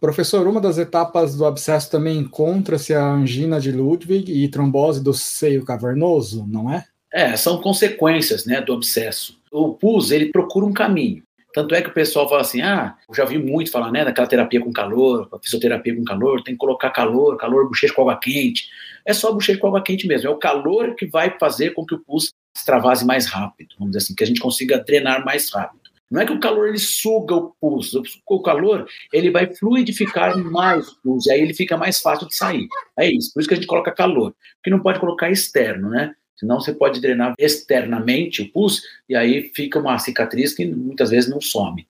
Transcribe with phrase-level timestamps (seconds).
[0.00, 5.14] Professor, uma das etapas do abscesso também encontra-se a angina de Ludwig e trombose do
[5.14, 6.84] seio cavernoso, não é?
[7.12, 9.38] É, são consequências né, do abscesso.
[9.50, 11.22] O pus, ele procura um caminho.
[11.54, 14.26] Tanto é que o pessoal fala assim, ah, eu já vi muito falar, né, daquela
[14.26, 18.68] terapia com calor, fisioterapia com calor, tem que colocar calor, calor, bochecha com água quente.
[19.06, 21.94] É só bochecha com água quente mesmo, é o calor que vai fazer com que
[21.94, 25.85] o pus extravase mais rápido, vamos dizer assim, que a gente consiga drenar mais rápido.
[26.10, 27.92] Não é que o calor ele suga o pus,
[28.26, 32.36] o calor ele vai fluidificar mais o pus, e aí ele fica mais fácil de
[32.36, 32.68] sair.
[32.96, 36.14] É isso, por isso que a gente coloca calor, porque não pode colocar externo, né?
[36.36, 41.30] Senão você pode drenar externamente o pus e aí fica uma cicatriz que muitas vezes
[41.30, 41.86] não some.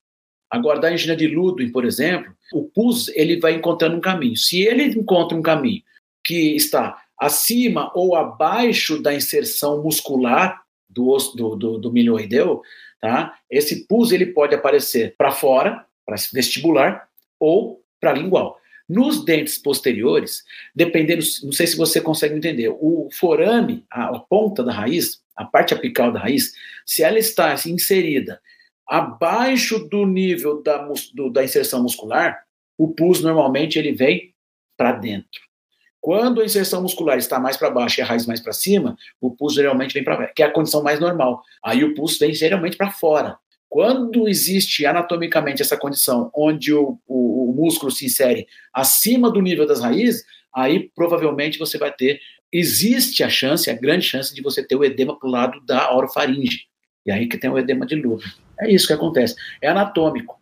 [0.48, 4.36] Agora, da angina de Ludwig, por exemplo, o pus ele vai encontrando um caminho.
[4.36, 5.82] Se ele encontra um caminho
[6.24, 12.62] que está acima ou abaixo da inserção muscular do osso do, do, do milioideu,
[13.06, 13.38] tá?
[13.48, 18.58] Esse pus ele pode aparecer para fora, para vestibular ou para lingual.
[18.88, 20.42] Nos dentes posteriores,
[20.74, 25.44] dependendo, não sei se você consegue entender, o forame, a, a ponta da raiz, a
[25.44, 26.52] parte apical da raiz,
[26.84, 28.40] se ela está inserida
[28.88, 30.78] abaixo do nível da,
[31.14, 32.44] do, da inserção muscular,
[32.76, 34.34] o pus normalmente ele vem
[34.76, 35.40] para dentro.
[36.06, 39.28] Quando a inserção muscular está mais para baixo e a raiz mais para cima, o
[39.28, 41.42] pus geralmente vem para que é a condição mais normal.
[41.60, 43.36] Aí o pus vem geralmente para fora.
[43.68, 49.66] Quando existe anatomicamente essa condição onde o, o, o, músculo se insere acima do nível
[49.66, 52.20] das raízes, aí provavelmente você vai ter,
[52.52, 55.92] existe a chance, a grande chance de você ter o edema para o lado da
[55.92, 56.66] orofaringe.
[57.04, 58.32] E aí que tem o edema de Ludwig.
[58.60, 59.34] É isso que acontece.
[59.60, 60.40] É anatômico.